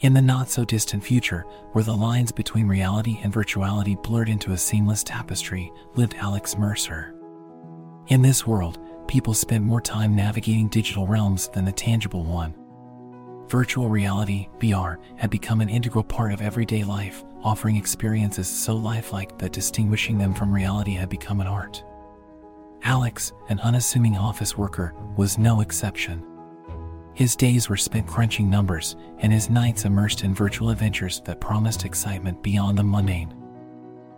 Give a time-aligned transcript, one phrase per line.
[0.00, 4.52] In the not so distant future, where the lines between reality and virtuality blurred into
[4.52, 7.16] a seamless tapestry, lived Alex Mercer.
[8.06, 12.54] In this world, people spent more time navigating digital realms than the tangible one.
[13.48, 19.36] Virtual reality, VR, had become an integral part of everyday life, offering experiences so lifelike
[19.38, 21.82] that distinguishing them from reality had become an art.
[22.84, 26.24] Alex, an unassuming office worker, was no exception.
[27.18, 31.84] His days were spent crunching numbers, and his nights immersed in virtual adventures that promised
[31.84, 33.30] excitement beyond the mundane.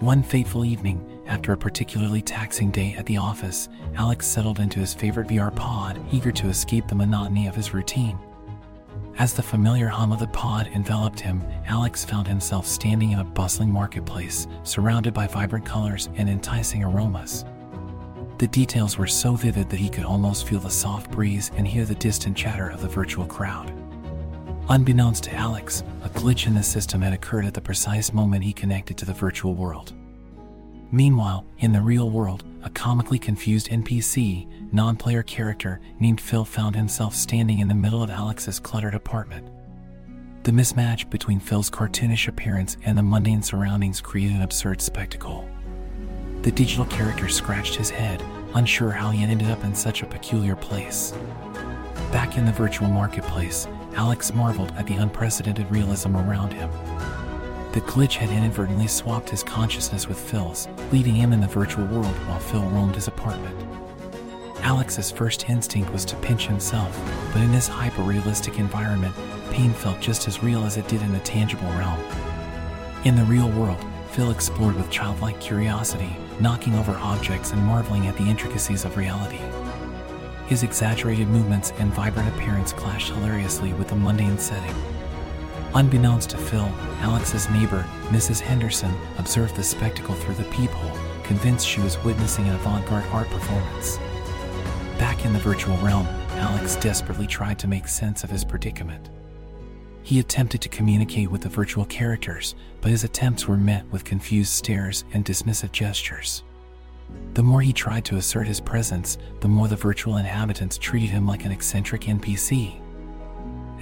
[0.00, 4.92] One fateful evening, after a particularly taxing day at the office, Alex settled into his
[4.92, 8.18] favorite VR pod, eager to escape the monotony of his routine.
[9.18, 13.24] As the familiar hum of the pod enveloped him, Alex found himself standing in a
[13.24, 17.46] bustling marketplace, surrounded by vibrant colors and enticing aromas.
[18.42, 21.84] The details were so vivid that he could almost feel the soft breeze and hear
[21.84, 23.72] the distant chatter of the virtual crowd.
[24.68, 28.52] Unbeknownst to Alex, a glitch in the system had occurred at the precise moment he
[28.52, 29.92] connected to the virtual world.
[30.90, 36.74] Meanwhile, in the real world, a comically confused NPC, non player character named Phil found
[36.74, 39.46] himself standing in the middle of Alex's cluttered apartment.
[40.42, 45.48] The mismatch between Phil's cartoonish appearance and the mundane surroundings created an absurd spectacle.
[46.42, 48.20] The digital character scratched his head,
[48.54, 51.14] unsure how he ended up in such a peculiar place.
[52.10, 56.68] Back in the virtual marketplace, Alex marveled at the unprecedented realism around him.
[57.70, 62.14] The glitch had inadvertently swapped his consciousness with Phil's, leaving him in the virtual world
[62.26, 63.56] while Phil roamed his apartment.
[64.62, 67.00] Alex's first instinct was to pinch himself,
[67.32, 69.14] but in this hyper-realistic environment,
[69.52, 72.00] pain felt just as real as it did in the tangible realm.
[73.04, 78.16] In the real world, Phil explored with childlike curiosity, knocking over objects and marveling at
[78.16, 79.40] the intricacies of reality.
[80.48, 84.74] His exaggerated movements and vibrant appearance clashed hilariously with the mundane setting.
[85.74, 88.40] Unbeknownst to Phil, Alex's neighbor, Mrs.
[88.40, 93.30] Henderson, observed the spectacle through the peephole, convinced she was witnessing an avant garde art
[93.30, 93.98] performance.
[94.98, 99.10] Back in the virtual realm, Alex desperately tried to make sense of his predicament.
[100.02, 104.52] He attempted to communicate with the virtual characters, but his attempts were met with confused
[104.52, 106.42] stares and dismissive gestures.
[107.34, 111.26] The more he tried to assert his presence, the more the virtual inhabitants treated him
[111.26, 112.80] like an eccentric NPC.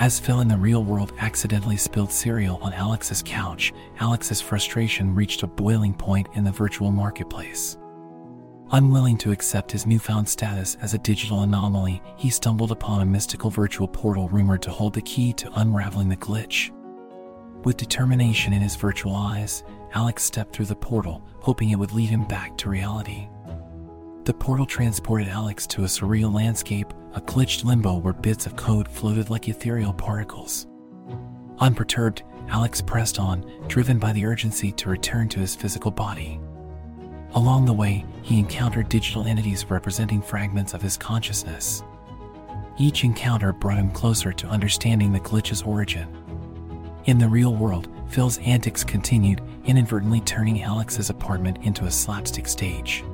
[0.00, 5.42] As Phil in the real world accidentally spilled cereal on Alex's couch, Alex's frustration reached
[5.42, 7.76] a boiling point in the virtual marketplace.
[8.70, 13.48] Unwilling to accept his newfound status as a digital anomaly, he stumbled upon a mystical
[13.48, 16.70] virtual portal rumored to hold the key to unraveling the glitch.
[17.64, 19.64] With determination in his virtual eyes,
[19.94, 23.26] Alex stepped through the portal, hoping it would lead him back to reality.
[24.24, 28.86] The portal transported Alex to a surreal landscape, a glitched limbo where bits of code
[28.86, 30.66] floated like ethereal particles.
[31.58, 36.38] Unperturbed, Alex pressed on, driven by the urgency to return to his physical body.
[37.34, 41.82] Along the way, he encountered digital entities representing fragments of his consciousness.
[42.78, 46.08] Each encounter brought him closer to understanding the glitch's origin.
[47.04, 53.04] In the real world, Phil's antics continued, inadvertently turning Alex's apartment into a slapstick stage.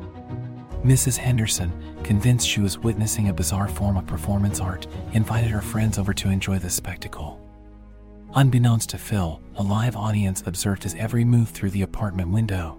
[0.85, 1.17] Mrs.
[1.17, 6.13] Henderson, convinced she was witnessing a bizarre form of performance art, invited her friends over
[6.13, 7.41] to enjoy the spectacle.
[8.35, 12.79] Unbeknownst to Phil, a live audience observed his every move through the apartment window.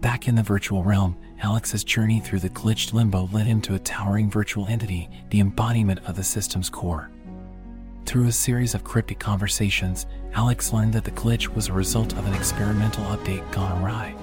[0.00, 3.78] Back in the virtual realm, Alex's journey through the glitched limbo led him to a
[3.78, 7.10] towering virtual entity, the embodiment of the system's core.
[8.04, 12.26] Through a series of cryptic conversations, Alex learned that the glitch was a result of
[12.26, 14.14] an experimental update gone awry.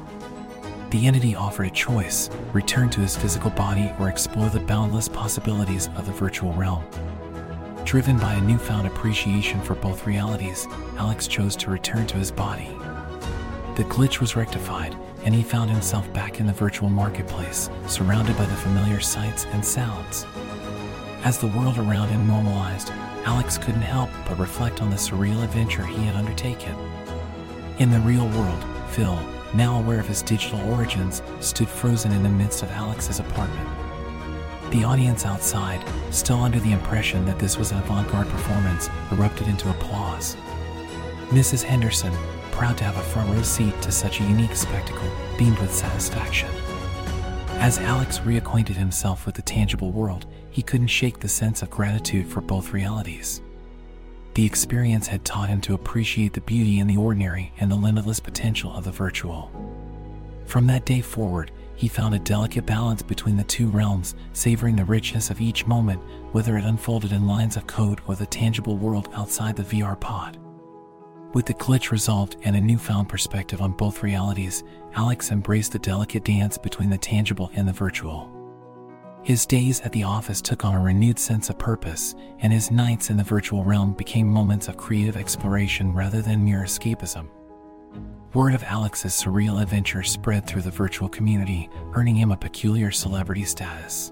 [0.92, 5.90] The entity offered a choice return to his physical body or explore the boundless possibilities
[5.96, 6.84] of the virtual realm.
[7.84, 10.68] Driven by a newfound appreciation for both realities,
[10.98, 12.70] Alex chose to return to his body.
[13.76, 18.46] The glitch was rectified, and he found himself back in the virtual marketplace, surrounded by
[18.46, 20.28] the familiar sights and sounds.
[21.24, 22.92] As the world around him normalized,
[23.26, 26.76] Alex couldn't help but reflect on the surreal adventure he had undertaken.
[27.80, 29.20] In the real world, Phil,
[29.56, 33.70] now aware of his digital origins, stood frozen in the midst of Alex's apartment.
[34.70, 39.48] The audience outside, still under the impression that this was an avant garde performance, erupted
[39.48, 40.36] into applause.
[41.30, 41.64] Mrs.
[41.64, 42.14] Henderson,
[42.54, 46.50] proud to have a front row seat to such a unique spectacle, beamed with satisfaction.
[47.60, 52.28] As Alex reacquainted himself with the tangible world, he couldn't shake the sense of gratitude
[52.28, 53.42] for both realities.
[54.36, 58.20] The experience had taught him to appreciate the beauty in the ordinary and the limitless
[58.20, 59.52] potential of the virtual.
[60.46, 64.86] From that day forward, he found a delicate balance between the two realms, savoring the
[64.86, 66.02] richness of each moment,
[66.34, 70.38] whether it unfolded in lines of code or the tangible world outside the VR pod.
[71.34, 74.64] With the glitch resolved and a newfound perspective on both realities,
[74.94, 78.30] Alex embraced the delicate dance between the tangible and the virtual.
[79.24, 83.10] His days at the office took on a renewed sense of purpose, and his nights
[83.10, 87.30] in the virtual realm became moments of creative exploration rather than mere escapism.
[88.36, 93.46] Word of Alex's surreal adventure spread through the virtual community, earning him a peculiar celebrity
[93.46, 94.12] status.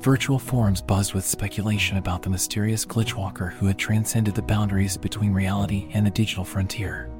[0.00, 5.32] Virtual forums buzzed with speculation about the mysterious glitchwalker who had transcended the boundaries between
[5.32, 7.10] reality and the digital frontier.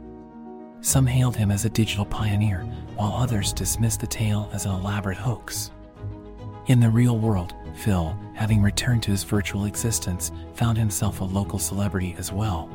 [0.81, 2.61] Some hailed him as a digital pioneer,
[2.95, 5.73] while others dismissed the tale as an elaborate hoax.
[6.69, 11.59] In the real world, Phil, having returned to his virtual existence, found himself a local
[11.59, 12.71] celebrity as well.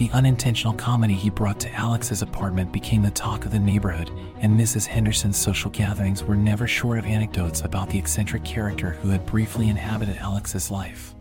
[0.00, 4.58] The unintentional comedy he brought to Alex's apartment became the talk of the neighborhood, and
[4.58, 4.86] Mrs.
[4.86, 9.68] Henderson's social gatherings were never short of anecdotes about the eccentric character who had briefly
[9.68, 11.14] inhabited Alex's life.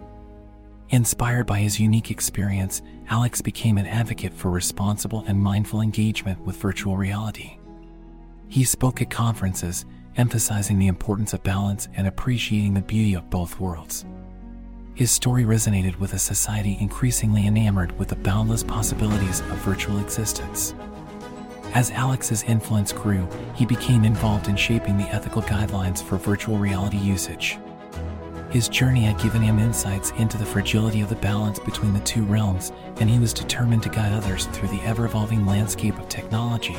[0.91, 6.55] Inspired by his unique experience, Alex became an advocate for responsible and mindful engagement with
[6.55, 7.57] virtual reality.
[8.47, 9.83] He spoke at conferences,
[10.15, 14.05] emphasizing the importance of balance and appreciating the beauty of both worlds.
[14.99, 20.75] His story resonated with a society increasingly enamored with the boundless possibilities of virtual existence.
[21.73, 23.25] As Alex's influence grew,
[23.55, 27.57] he became involved in shaping the ethical guidelines for virtual reality usage.
[28.49, 32.25] His journey had given him insights into the fragility of the balance between the two
[32.25, 36.75] realms, and he was determined to guide others through the ever evolving landscape of technology.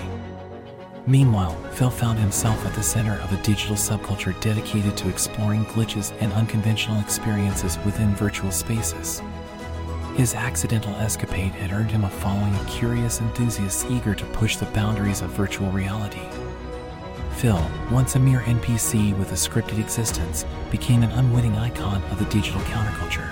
[1.07, 6.13] Meanwhile, Phil found himself at the center of a digital subculture dedicated to exploring glitches
[6.21, 9.23] and unconventional experiences within virtual spaces.
[10.15, 14.67] His accidental escapade had earned him a following of curious enthusiasts eager to push the
[14.67, 16.29] boundaries of virtual reality.
[17.37, 22.27] Phil, once a mere NPC with a scripted existence, became an unwitting icon of the
[22.27, 23.31] digital counterculture.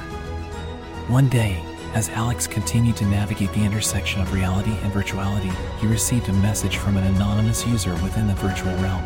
[1.09, 1.63] One day,
[1.95, 6.77] as Alex continued to navigate the intersection of reality and virtuality, he received a message
[6.77, 9.03] from an anonymous user within the virtual realm.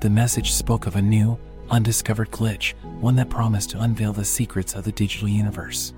[0.00, 1.38] The message spoke of a new,
[1.70, 5.92] undiscovered glitch, one that promised to unveil the secrets of the digital universe.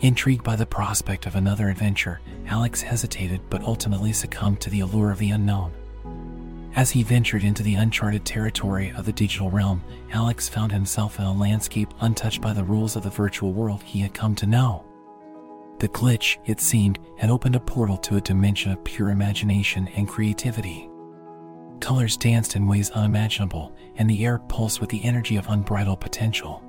[0.00, 5.10] Intrigued by the prospect of another adventure, Alex hesitated but ultimately succumbed to the allure
[5.10, 5.72] of the unknown.
[6.76, 11.24] As he ventured into the uncharted territory of the digital realm, Alex found himself in
[11.24, 14.84] a landscape untouched by the rules of the virtual world he had come to know.
[15.78, 20.08] The glitch, it seemed, had opened a portal to a dimension of pure imagination and
[20.08, 20.90] creativity.
[21.80, 26.64] Colors danced in ways unimaginable, and the air pulsed with the energy of unbridled potential.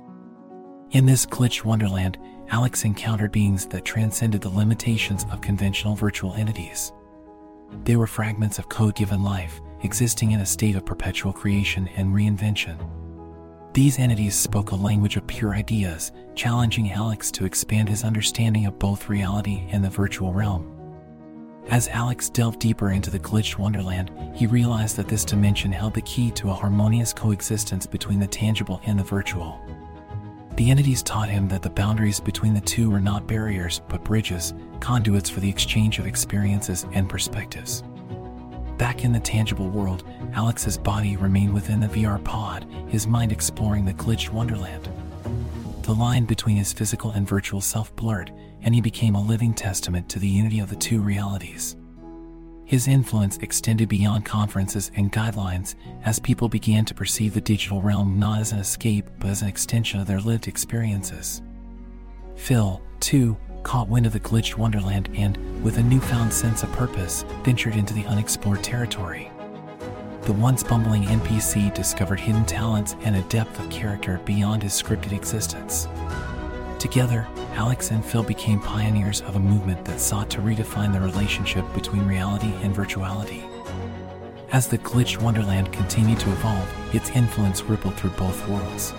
[0.92, 2.18] In this glitched wonderland,
[2.50, 6.92] Alex encountered beings that transcended the limitations of conventional virtual entities.
[7.84, 12.14] They were fragments of code given life, existing in a state of perpetual creation and
[12.14, 12.78] reinvention.
[13.72, 18.80] These entities spoke a language of pure ideas, challenging Alex to expand his understanding of
[18.80, 20.76] both reality and the virtual realm.
[21.68, 26.02] As Alex delved deeper into the glitched wonderland, he realized that this dimension held the
[26.02, 29.60] key to a harmonious coexistence between the tangible and the virtual.
[30.56, 34.52] The entities taught him that the boundaries between the two were not barriers, but bridges,
[34.80, 37.84] conduits for the exchange of experiences and perspectives.
[38.80, 43.84] Back in the tangible world, Alex's body remained within the VR pod, his mind exploring
[43.84, 44.88] the glitched wonderland.
[45.82, 48.32] The line between his physical and virtual self blurred,
[48.62, 51.76] and he became a living testament to the unity of the two realities.
[52.64, 55.74] His influence extended beyond conferences and guidelines
[56.06, 59.48] as people began to perceive the digital realm not as an escape but as an
[59.48, 61.42] extension of their lived experiences.
[62.34, 67.24] Phil, too, caught wind of the glitched wonderland and, with a newfound sense of purpose,
[67.44, 69.30] ventured into the unexplored territory.
[70.22, 75.12] The once bumbling NPC discovered hidden talents and a depth of character beyond his scripted
[75.12, 75.88] existence.
[76.78, 81.64] Together, Alex and Phil became pioneers of a movement that sought to redefine the relationship
[81.74, 83.44] between reality and virtuality.
[84.52, 88.94] As the glitched wonderland continued to evolve, its influence rippled through both worlds.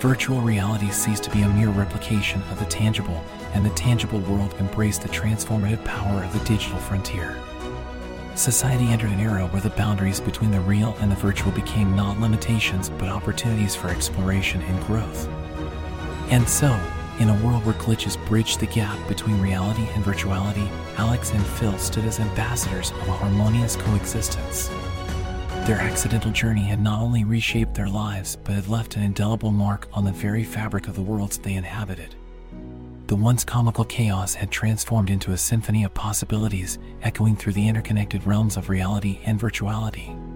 [0.00, 3.22] Virtual reality ceased to be a mere replication of the tangible
[3.54, 7.36] and the tangible world embraced the transformative power of the digital frontier.
[8.34, 12.18] Society entered an era where the boundaries between the real and the virtual became not
[12.20, 15.28] limitations but opportunities for exploration and growth.
[16.30, 16.78] And so,
[17.18, 20.66] in a world where glitches bridged the gap between reality and virtuality,
[20.96, 24.68] Alex and Phil stood as ambassadors of a harmonious coexistence.
[25.66, 29.86] Their accidental journey had not only reshaped their lives, but had left an indelible mark
[29.92, 32.14] on the very fabric of the worlds they inhabited.
[33.10, 38.24] The once comical chaos had transformed into a symphony of possibilities, echoing through the interconnected
[38.24, 40.29] realms of reality and virtuality.